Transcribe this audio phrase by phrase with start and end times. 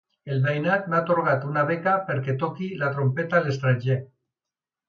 [0.35, 4.01] El veïnat m'ha atorgat una beca perquè toqui la trompeta a l'estranger.